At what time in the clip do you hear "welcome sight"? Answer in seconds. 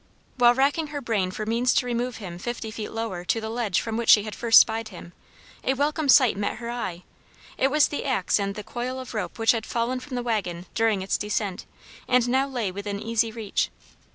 5.75-6.35